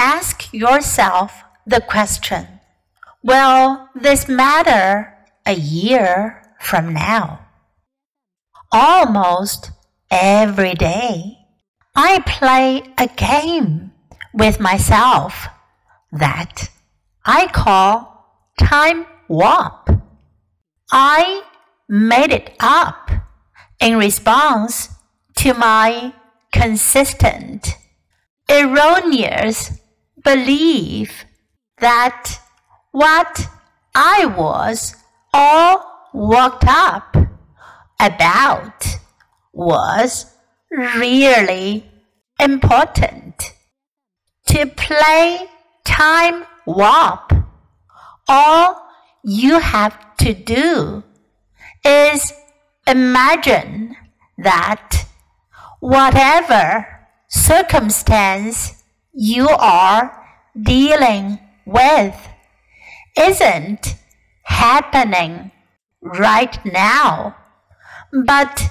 [0.00, 2.46] ask yourself the question
[3.22, 7.46] Will this matter a year from now?
[8.72, 9.72] Almost
[10.10, 11.36] every day,
[11.94, 13.92] I play a game
[14.32, 15.48] with myself
[16.12, 16.70] that
[17.26, 18.24] I call
[18.58, 19.90] time warp.
[20.90, 21.42] I
[21.90, 23.10] made it up
[23.80, 24.88] in response
[25.36, 26.14] to my
[26.52, 27.76] consistent,
[28.48, 29.79] erroneous
[30.22, 31.24] belief
[31.78, 32.40] that
[32.92, 33.48] what
[33.94, 34.94] I was
[35.32, 37.16] all worked up
[38.00, 38.86] about
[39.52, 40.26] was
[40.70, 41.90] really
[42.38, 43.52] important.
[44.46, 45.46] To play
[45.84, 47.32] time warp,
[48.26, 48.82] all
[49.22, 51.04] you have to do
[51.84, 52.32] is
[52.86, 53.96] imagine
[54.38, 55.06] that
[55.80, 56.86] whatever
[57.28, 58.79] circumstance
[59.12, 60.26] you are
[60.60, 62.14] dealing with
[63.16, 63.96] isn't
[64.44, 65.50] happening
[66.02, 67.36] right now,
[68.24, 68.70] but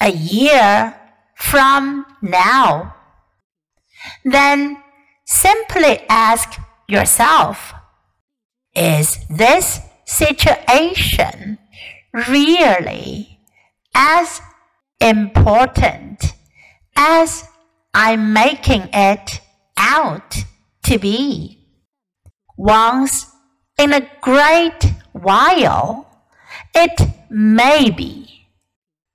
[0.00, 0.94] a year
[1.36, 2.94] from now.
[4.24, 4.82] Then
[5.24, 7.72] simply ask yourself
[8.74, 11.58] Is this situation
[12.12, 13.38] really
[13.94, 14.40] as
[15.00, 16.34] important
[16.96, 17.48] as
[17.94, 19.40] I'm making it
[19.76, 20.36] out
[20.84, 21.66] to be?
[22.56, 23.26] Once
[23.78, 26.06] in a great while,
[26.74, 28.46] it may be,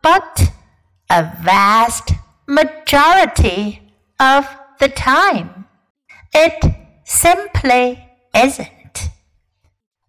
[0.01, 0.51] but
[1.09, 2.11] a vast
[2.47, 3.81] majority
[4.19, 4.47] of
[4.79, 5.65] the time,
[6.33, 6.63] it
[7.05, 9.09] simply isn't.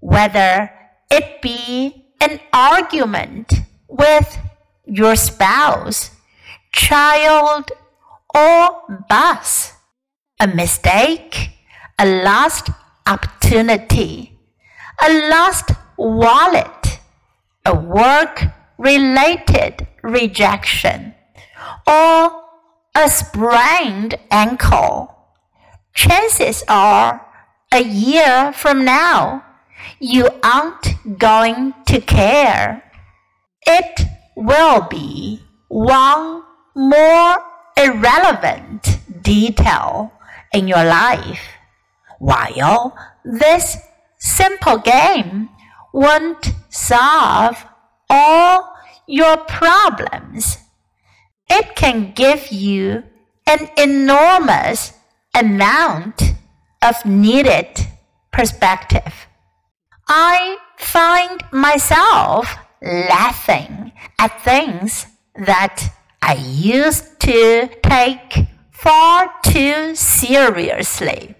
[0.01, 0.71] Whether
[1.11, 3.53] it be an argument
[3.89, 4.39] with
[4.85, 6.11] your spouse,
[6.73, 7.71] child,
[8.35, 9.73] or boss,
[10.41, 11.51] a mistake,
[11.99, 12.71] a lost
[13.07, 14.39] opportunity,
[15.07, 16.99] a lost wallet,
[17.67, 18.45] a work
[18.79, 21.15] related rejection,
[21.87, 22.43] or
[22.95, 25.15] a sprained ankle.
[25.93, 27.27] Chances are
[27.71, 29.45] a year from now,
[29.99, 32.83] you aren't going to care.
[33.67, 34.01] It
[34.35, 36.43] will be one
[36.75, 37.37] more
[37.77, 40.13] irrelevant detail
[40.53, 41.41] in your life.
[42.19, 43.79] While this
[44.19, 45.49] simple game
[45.93, 47.65] won't solve
[48.09, 48.75] all
[49.07, 50.59] your problems,
[51.49, 53.05] it can give you
[53.47, 54.93] an enormous
[55.35, 56.23] amount
[56.83, 57.67] of needed
[58.33, 59.27] perspective.
[60.09, 68.47] I find myself laughing at things that I used to take
[68.83, 71.35] far too seriously.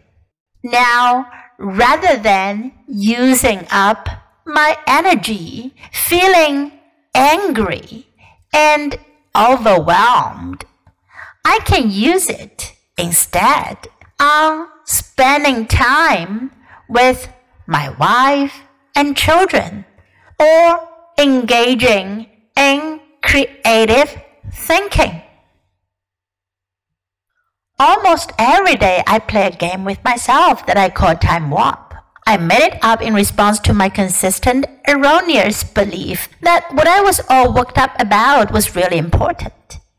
[0.63, 4.09] Now, rather than using up
[4.45, 6.73] my energy, feeling
[7.15, 8.07] angry
[8.53, 8.99] and
[9.35, 10.65] overwhelmed,
[11.45, 13.89] I can use it instead
[14.21, 16.51] on spending time
[16.89, 17.33] with
[17.67, 18.61] my wife
[18.95, 19.87] and children
[20.39, 20.81] or
[21.19, 22.27] engaging
[22.57, 24.21] in creative
[24.53, 25.23] thinking.
[27.81, 31.95] Almost every day I play a game with myself that I call Time Warp.
[32.27, 37.23] I made it up in response to my consistent, erroneous belief that what I was
[37.31, 39.55] all worked up about was really important.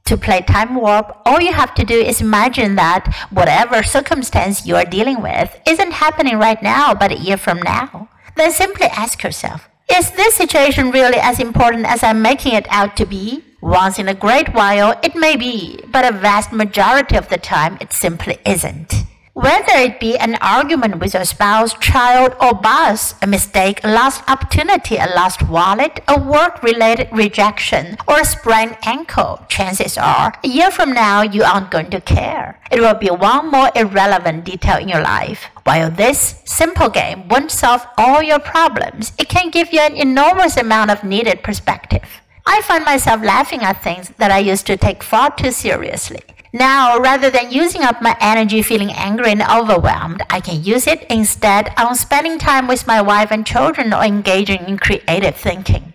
[0.06, 4.76] To play Time Warp, all you have to do is imagine that whatever circumstance you
[4.76, 8.10] are dealing with isn't happening right now, but a year from now.
[8.38, 12.96] Then simply ask yourself, is this situation really as important as I'm making it out
[12.98, 13.44] to be?
[13.62, 17.78] Once in a great while, it may be, but a vast majority of the time,
[17.80, 19.04] it simply isn't.
[19.34, 24.24] Whether it be an argument with your spouse, child, or boss, a mistake, a lost
[24.28, 30.48] opportunity, a lost wallet, a work related rejection, or a sprained ankle, chances are a
[30.48, 32.60] year from now you aren't going to care.
[32.72, 35.46] It will be one more irrelevant detail in your life.
[35.64, 40.58] While this simple game won't solve all your problems, it can give you an enormous
[40.58, 42.22] amount of needed perspective.
[42.46, 46.22] I find myself laughing at things that I used to take far too seriously.
[46.54, 51.06] Now, rather than using up my energy feeling angry and overwhelmed, I can use it
[51.10, 55.94] instead on spending time with my wife and children or engaging in creative thinking.